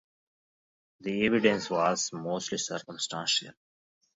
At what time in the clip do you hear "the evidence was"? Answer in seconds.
1.01-2.11